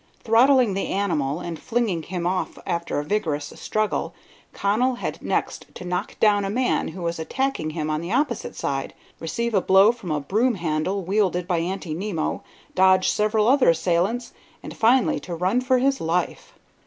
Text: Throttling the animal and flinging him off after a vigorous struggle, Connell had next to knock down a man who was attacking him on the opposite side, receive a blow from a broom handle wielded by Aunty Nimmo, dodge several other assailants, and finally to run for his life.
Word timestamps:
Throttling 0.23 0.73
the 0.73 0.87
animal 0.87 1.41
and 1.41 1.59
flinging 1.59 2.01
him 2.01 2.25
off 2.25 2.57
after 2.65 2.97
a 2.97 3.03
vigorous 3.03 3.53
struggle, 3.57 4.15
Connell 4.51 4.95
had 4.95 5.21
next 5.21 5.67
to 5.75 5.85
knock 5.85 6.19
down 6.19 6.43
a 6.43 6.49
man 6.49 6.87
who 6.87 7.03
was 7.03 7.19
attacking 7.19 7.69
him 7.69 7.87
on 7.91 8.01
the 8.01 8.11
opposite 8.11 8.55
side, 8.55 8.95
receive 9.19 9.53
a 9.53 9.61
blow 9.61 9.91
from 9.91 10.09
a 10.09 10.19
broom 10.19 10.55
handle 10.55 11.03
wielded 11.03 11.47
by 11.47 11.59
Aunty 11.59 11.93
Nimmo, 11.93 12.41
dodge 12.73 13.09
several 13.11 13.47
other 13.47 13.69
assailants, 13.69 14.33
and 14.63 14.75
finally 14.75 15.19
to 15.19 15.35
run 15.35 15.61
for 15.61 15.77
his 15.77 16.01
life. 16.01 16.53